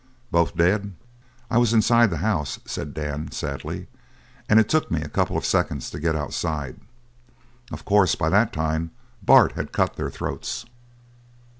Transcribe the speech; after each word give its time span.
"Both 0.31 0.55
dead?" 0.57 0.95
"I 1.51 1.59
was 1.59 1.73
inside 1.75 2.09
the 2.09 2.17
house," 2.25 2.57
said 2.65 2.95
Dan 2.95 3.29
sadly, 3.29 3.85
"and 4.49 4.59
it 4.59 4.67
took 4.67 4.89
me 4.89 5.03
a 5.03 5.07
couple 5.07 5.37
of 5.37 5.45
seconds 5.45 5.91
to 5.91 5.99
get 5.99 6.15
outside. 6.15 6.79
Of 7.71 7.85
course 7.85 8.15
by 8.15 8.29
that 8.29 8.51
time 8.51 8.89
Bart 9.21 9.51
had 9.51 9.71
cut 9.71 9.97
their 9.97 10.09
throats." 10.09 10.65